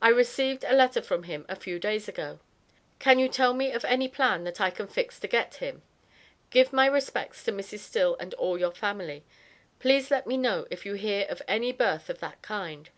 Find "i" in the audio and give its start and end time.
0.00-0.10, 4.60-4.70